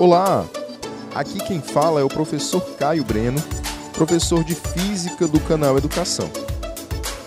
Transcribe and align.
Olá! 0.00 0.48
Aqui 1.12 1.44
quem 1.44 1.60
fala 1.60 2.00
é 2.00 2.04
o 2.04 2.08
professor 2.08 2.60
Caio 2.76 3.02
Breno, 3.02 3.40
professor 3.92 4.44
de 4.44 4.54
Física 4.54 5.26
do 5.26 5.40
canal 5.40 5.76
Educação. 5.76 6.30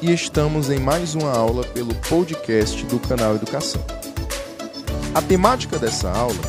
E 0.01 0.09
estamos 0.09 0.69
em 0.69 0.79
mais 0.79 1.13
uma 1.13 1.35
aula 1.37 1.65
pelo 1.65 1.93
podcast 1.95 2.85
do 2.85 2.97
canal 2.97 3.35
Educação. 3.35 3.83
A 5.13 5.21
temática 5.21 5.77
dessa 5.77 6.09
aula 6.09 6.39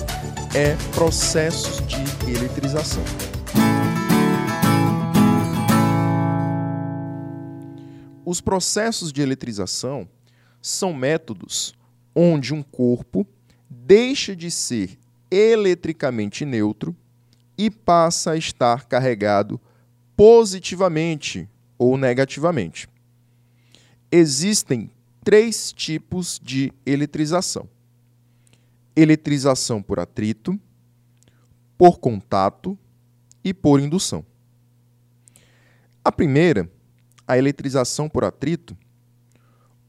é 0.54 0.76
processos 0.94 1.84
de 1.88 1.96
eletrização. 2.30 3.02
Os 8.24 8.40
processos 8.40 9.12
de 9.12 9.20
eletrização 9.22 10.08
são 10.60 10.94
métodos 10.94 11.74
onde 12.14 12.54
um 12.54 12.62
corpo 12.62 13.26
deixa 13.68 14.36
de 14.36 14.52
ser 14.52 15.01
eletricamente 15.32 16.44
neutro 16.44 16.94
e 17.56 17.70
passa 17.70 18.32
a 18.32 18.36
estar 18.36 18.84
carregado 18.84 19.58
positivamente 20.14 21.48
ou 21.78 21.96
negativamente. 21.96 22.86
Existem 24.10 24.90
três 25.24 25.72
tipos 25.72 26.38
de 26.42 26.70
eletrização: 26.84 27.66
eletrização 28.94 29.82
por 29.82 29.98
atrito, 29.98 30.60
por 31.78 31.98
contato 31.98 32.78
e 33.42 33.54
por 33.54 33.80
indução. 33.80 34.24
A 36.04 36.12
primeira, 36.12 36.70
a 37.26 37.38
eletrização 37.38 38.06
por 38.06 38.22
atrito, 38.22 38.76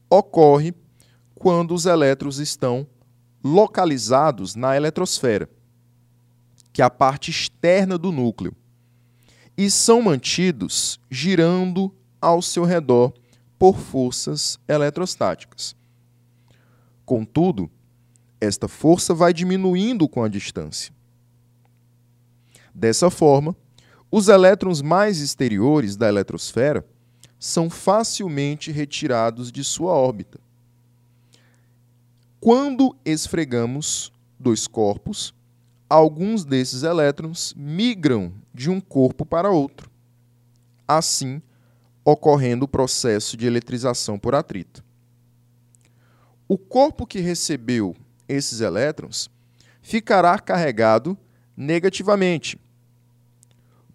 ocorre 0.08 0.72
quando 1.34 1.74
os 1.74 1.84
elétrons 1.84 2.38
estão 2.38 2.86
localizados 3.44 4.54
na 4.54 4.74
eletrosfera, 4.74 5.50
que 6.72 6.80
é 6.80 6.84
a 6.84 6.88
parte 6.88 7.30
externa 7.30 7.98
do 7.98 8.10
núcleo, 8.10 8.56
e 9.56 9.70
são 9.70 10.00
mantidos 10.00 10.98
girando 11.10 11.94
ao 12.20 12.40
seu 12.40 12.64
redor 12.64 13.12
por 13.58 13.78
forças 13.78 14.58
eletrostáticas. 14.66 15.76
Contudo, 17.04 17.70
esta 18.40 18.66
força 18.66 19.12
vai 19.12 19.32
diminuindo 19.32 20.08
com 20.08 20.24
a 20.24 20.28
distância. 20.28 20.92
Dessa 22.74 23.10
forma, 23.10 23.54
os 24.10 24.28
elétrons 24.28 24.80
mais 24.80 25.20
exteriores 25.20 25.96
da 25.96 26.08
eletrosfera 26.08 26.84
são 27.38 27.68
facilmente 27.68 28.72
retirados 28.72 29.52
de 29.52 29.62
sua 29.62 29.92
órbita 29.92 30.40
quando 32.44 32.94
esfregamos 33.06 34.12
dois 34.38 34.66
corpos, 34.66 35.34
alguns 35.88 36.44
desses 36.44 36.82
elétrons 36.82 37.54
migram 37.56 38.34
de 38.52 38.68
um 38.68 38.82
corpo 38.82 39.24
para 39.24 39.50
outro, 39.50 39.90
assim 40.86 41.40
ocorrendo 42.04 42.66
o 42.66 42.68
processo 42.68 43.34
de 43.34 43.46
eletrização 43.46 44.18
por 44.18 44.34
atrito. 44.34 44.84
O 46.46 46.58
corpo 46.58 47.06
que 47.06 47.18
recebeu 47.18 47.96
esses 48.28 48.60
elétrons 48.60 49.30
ficará 49.80 50.38
carregado 50.38 51.16
negativamente. 51.56 52.60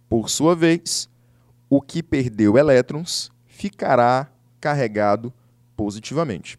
Por 0.10 0.28
sua 0.28 0.56
vez, 0.56 1.08
o 1.70 1.80
que 1.80 2.02
perdeu 2.02 2.58
elétrons 2.58 3.30
ficará 3.46 4.28
carregado 4.60 5.32
positivamente. 5.78 6.58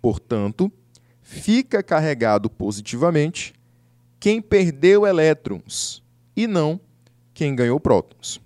Portanto, 0.00 0.72
fica 1.22 1.82
carregado 1.82 2.48
positivamente 2.48 3.54
quem 4.20 4.40
perdeu 4.40 5.06
elétrons 5.06 6.02
e 6.36 6.46
não 6.46 6.80
quem 7.34 7.54
ganhou 7.54 7.78
prótons. 7.78 8.40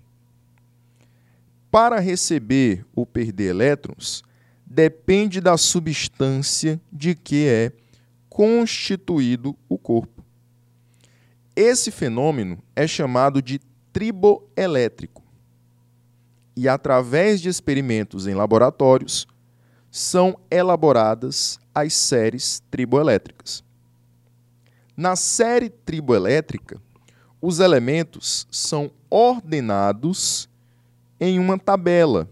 Para 1.70 1.98
receber 1.98 2.84
ou 2.94 3.06
perder 3.06 3.50
elétrons, 3.50 4.22
depende 4.66 5.40
da 5.40 5.56
substância 5.56 6.80
de 6.92 7.14
que 7.14 7.46
é 7.46 7.72
constituído 8.28 9.56
o 9.68 9.78
corpo. 9.78 10.22
Esse 11.54 11.90
fenômeno 11.90 12.58
é 12.74 12.86
chamado 12.86 13.42
de 13.42 13.60
triboelétrico. 13.92 15.22
E 16.56 16.68
através 16.68 17.40
de 17.40 17.48
experimentos 17.48 18.26
em 18.26 18.34
laboratórios, 18.34 19.26
são 19.92 20.38
elaboradas 20.50 21.60
as 21.74 21.92
séries 21.92 22.62
triboelétricas. 22.70 23.62
Na 24.96 25.14
série 25.16 25.68
triboelétrica, 25.68 26.80
os 27.42 27.60
elementos 27.60 28.46
são 28.50 28.90
ordenados 29.10 30.48
em 31.20 31.38
uma 31.38 31.58
tabela, 31.58 32.26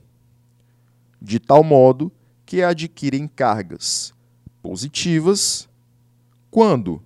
de 1.20 1.38
tal 1.38 1.62
modo 1.62 2.10
que 2.46 2.62
adquirem 2.62 3.28
cargas 3.28 4.14
positivas 4.62 5.68
quando 6.50 7.02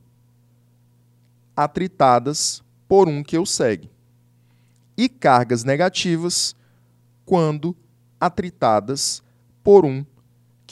atritadas 1.57 2.63
por 2.87 3.09
um 3.09 3.25
que 3.25 3.37
o 3.37 3.45
segue, 3.45 3.91
e 4.97 5.09
cargas 5.09 5.65
negativas 5.65 6.55
quando 7.25 7.77
atritadas 8.21 9.21
por 9.61 9.85
um 9.85 10.05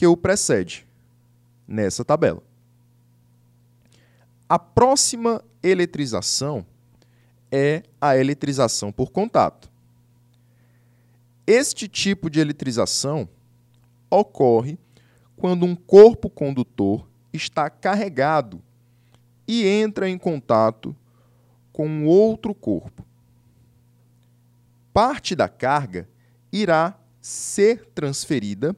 que 0.02 0.06
o 0.08 0.16
precede 0.16 0.84
nessa 1.64 2.04
tabela. 2.04 2.42
A 4.48 4.58
próxima 4.58 5.40
eletrização 5.62 6.66
é 7.52 7.84
a 8.00 8.16
eletrização 8.16 8.90
por 8.90 9.12
contato. 9.12 9.70
Este 11.46 11.86
tipo 11.86 12.28
de 12.28 12.40
eletrização 12.40 13.28
ocorre 14.10 14.76
quando 15.36 15.64
um 15.64 15.76
corpo 15.76 16.28
condutor 16.28 17.08
está 17.32 17.70
carregado 17.70 18.60
e 19.46 19.64
entra 19.64 20.10
em 20.10 20.18
contato 20.18 20.96
com 21.72 22.06
outro 22.06 22.52
corpo. 22.52 23.06
Parte 24.92 25.36
da 25.36 25.48
carga 25.48 26.08
irá 26.50 26.98
ser 27.20 27.86
transferida 27.94 28.76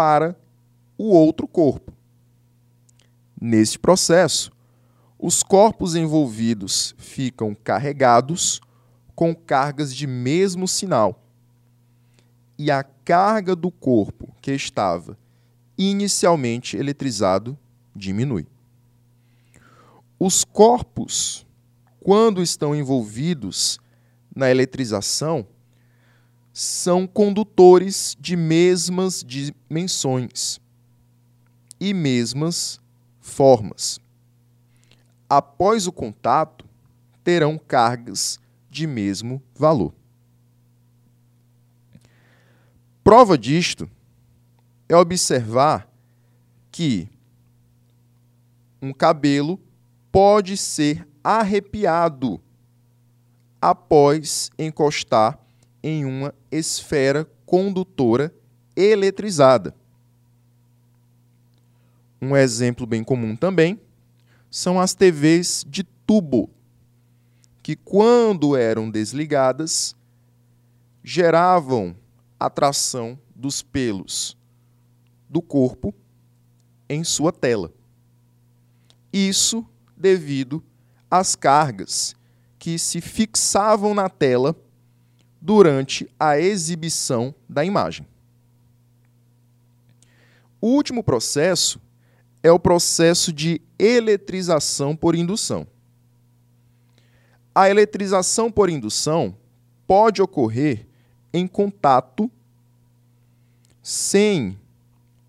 para 0.00 0.34
o 0.96 1.10
outro 1.10 1.46
corpo. 1.46 1.92
Neste 3.38 3.78
processo, 3.78 4.50
os 5.18 5.42
corpos 5.42 5.94
envolvidos 5.94 6.94
ficam 6.96 7.54
carregados 7.54 8.62
com 9.14 9.34
cargas 9.34 9.94
de 9.94 10.06
mesmo 10.06 10.66
sinal. 10.66 11.22
E 12.58 12.70
a 12.70 12.82
carga 12.82 13.54
do 13.54 13.70
corpo 13.70 14.34
que 14.40 14.52
estava 14.52 15.18
inicialmente 15.76 16.78
eletrizado 16.78 17.58
diminui. 17.94 18.46
Os 20.18 20.44
corpos, 20.44 21.46
quando 22.02 22.42
estão 22.42 22.74
envolvidos 22.74 23.78
na 24.34 24.50
eletrização, 24.50 25.46
são 26.80 27.06
condutores 27.06 28.16
de 28.18 28.34
mesmas 28.36 29.22
dimensões 29.22 30.58
e 31.78 31.92
mesmas 31.92 32.80
formas. 33.20 34.00
Após 35.28 35.86
o 35.86 35.92
contato, 35.92 36.64
terão 37.22 37.58
cargas 37.58 38.40
de 38.70 38.86
mesmo 38.86 39.42
valor. 39.54 39.92
Prova 43.04 43.36
disto 43.36 43.88
é 44.88 44.96
observar 44.96 45.86
que 46.72 47.08
um 48.80 48.92
cabelo 48.92 49.60
pode 50.10 50.56
ser 50.56 51.06
arrepiado 51.22 52.40
após 53.60 54.50
encostar 54.58 55.38
em 55.82 56.04
uma 56.04 56.34
esfera 56.50 57.28
condutora 57.46 58.34
eletrizada. 58.76 59.74
Um 62.20 62.36
exemplo 62.36 62.86
bem 62.86 63.02
comum 63.02 63.34
também 63.34 63.80
são 64.50 64.80
as 64.80 64.94
TVs 64.94 65.64
de 65.68 65.84
tubo, 65.84 66.50
que 67.62 67.76
quando 67.76 68.56
eram 68.56 68.90
desligadas, 68.90 69.94
geravam 71.02 71.96
atração 72.38 73.18
dos 73.34 73.62
pelos 73.62 74.36
do 75.28 75.40
corpo 75.40 75.94
em 76.88 77.04
sua 77.04 77.32
tela. 77.32 77.72
Isso 79.12 79.64
devido 79.96 80.62
às 81.10 81.36
cargas 81.36 82.14
que 82.58 82.78
se 82.78 83.00
fixavam 83.00 83.94
na 83.94 84.08
tela 84.08 84.56
durante 85.40 86.08
a 86.18 86.38
exibição 86.38 87.34
da 87.48 87.64
imagem. 87.64 88.06
O 90.60 90.68
último 90.68 91.02
processo 91.02 91.80
é 92.42 92.52
o 92.52 92.58
processo 92.58 93.32
de 93.32 93.60
eletrização 93.78 94.94
por 94.94 95.14
indução. 95.14 95.66
A 97.54 97.70
eletrização 97.70 98.50
por 98.50 98.68
indução 98.68 99.34
pode 99.86 100.20
ocorrer 100.20 100.86
em 101.32 101.46
contato 101.46 102.30
sem 103.82 104.58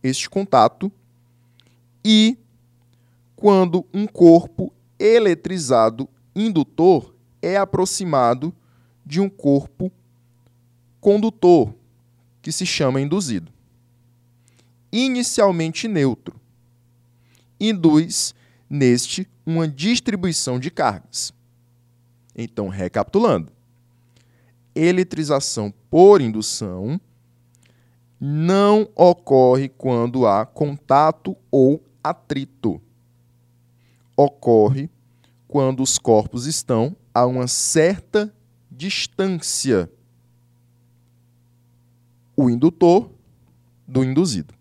este 0.04 0.30
contato 0.30 0.92
e 2.04 2.38
quando 3.36 3.86
um 3.94 4.06
corpo 4.06 4.74
eletrizado 5.00 6.08
indutor 6.36 7.16
é 7.42 7.58
aproximado 7.58 8.54
de 9.06 9.20
um 9.20 9.30
corpo 9.30 9.92
condutor, 11.02 11.74
que 12.42 12.52
se 12.52 12.66
chama 12.66 13.02
induzido. 13.02 13.52
Inicialmente 14.92 15.88
neutro, 15.88 16.40
induz 17.60 18.34
neste 18.70 19.28
uma 19.46 19.68
distribuição 19.68 20.60
de 20.60 20.72
cargas. 20.72 21.34
Então, 22.36 22.70
recapitulando, 22.70 23.52
eletrização 24.74 25.74
por 25.90 26.22
indução 26.22 27.00
não 28.20 28.88
ocorre 28.96 29.68
quando 29.68 30.28
há 30.28 30.46
contato 30.46 31.36
ou 31.50 31.84
atrito. 32.04 32.80
Ocorre 34.16 34.90
quando 35.48 35.82
os 35.82 35.98
corpos 35.98 36.46
estão 36.46 36.96
a 37.14 37.26
uma 37.26 37.48
certa 37.48 38.34
distância. 38.70 39.92
O 42.42 42.50
indutor 42.50 43.12
do 43.88 44.04
induzido. 44.04 44.56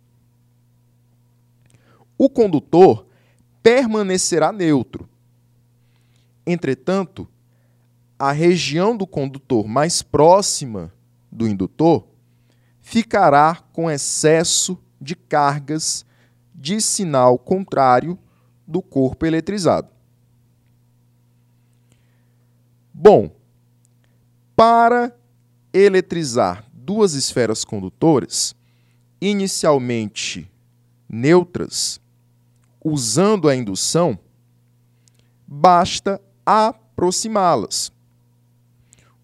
O 2.18 2.28
condutor 2.28 3.06
permanecerá 3.62 4.52
neutro. 4.52 5.08
Entretanto, 6.46 7.26
a 8.18 8.32
região 8.32 8.94
do 8.94 9.06
condutor 9.06 9.66
mais 9.66 10.02
próxima 10.02 10.92
do 11.32 11.48
indutor 11.48 12.06
ficará 12.82 13.56
com 13.72 13.90
excesso 13.90 14.78
de 15.00 15.16
cargas 15.16 16.04
de 16.54 16.82
sinal 16.82 17.38
contrário 17.38 18.18
do 18.66 18.82
corpo 18.82 19.24
eletrizado. 19.24 19.88
Bom, 22.92 23.34
para 24.54 25.16
eletrizar 25.72 26.69
duas 26.90 27.14
esferas 27.14 27.64
condutoras, 27.64 28.52
inicialmente 29.20 30.50
neutras, 31.08 32.00
usando 32.84 33.48
a 33.48 33.54
indução, 33.54 34.18
basta 35.46 36.20
aproximá-las. 36.44 37.92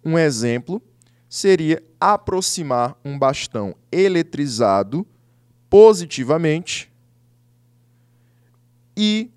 Um 0.05 0.17
exemplo 0.17 0.81
seria 1.29 1.83
aproximar 1.99 2.97
um 3.05 3.19
bastão 3.19 3.75
eletrizado 3.91 5.05
positivamente 5.69 6.89
e 8.97 9.29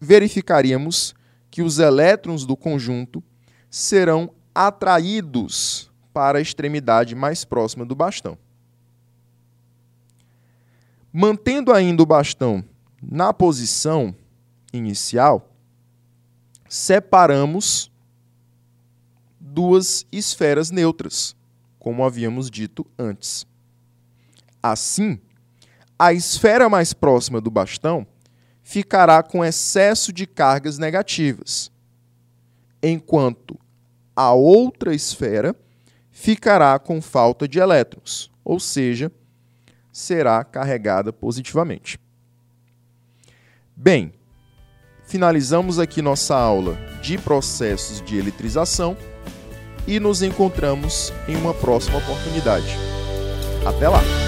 verificaríamos 0.00 1.14
que 1.48 1.62
os 1.62 1.78
elétrons 1.78 2.44
do 2.44 2.56
conjunto 2.56 3.22
serão 3.70 4.34
atraídos 4.52 5.87
para 6.18 6.38
a 6.38 6.40
extremidade 6.40 7.14
mais 7.14 7.44
próxima 7.44 7.86
do 7.86 7.94
bastão. 7.94 8.36
Mantendo 11.12 11.72
ainda 11.72 12.02
o 12.02 12.06
bastão 12.06 12.64
na 13.00 13.32
posição 13.32 14.12
inicial, 14.72 15.48
separamos 16.68 17.88
duas 19.38 20.04
esferas 20.10 20.72
neutras, 20.72 21.36
como 21.78 22.04
havíamos 22.04 22.50
dito 22.50 22.84
antes. 22.98 23.46
Assim, 24.60 25.20
a 25.96 26.12
esfera 26.12 26.68
mais 26.68 26.92
próxima 26.92 27.40
do 27.40 27.48
bastão 27.48 28.04
ficará 28.60 29.22
com 29.22 29.44
excesso 29.44 30.12
de 30.12 30.26
cargas 30.26 30.78
negativas, 30.78 31.70
enquanto 32.82 33.56
a 34.16 34.32
outra 34.32 34.92
esfera 34.92 35.54
ficará 36.10 36.78
com 36.78 37.00
falta 37.00 37.46
de 37.48 37.58
elétrons, 37.58 38.30
ou 38.44 38.58
seja, 38.58 39.10
será 39.92 40.42
carregada 40.44 41.12
positivamente. 41.12 41.98
Bem, 43.76 44.12
finalizamos 45.06 45.78
aqui 45.78 46.02
nossa 46.02 46.36
aula 46.36 46.76
de 47.00 47.16
processos 47.18 48.00
de 48.02 48.16
eletrização 48.18 48.96
e 49.86 49.98
nos 49.98 50.22
encontramos 50.22 51.12
em 51.28 51.36
uma 51.36 51.54
próxima 51.54 51.98
oportunidade. 51.98 52.76
Até 53.66 53.88
lá! 53.88 54.27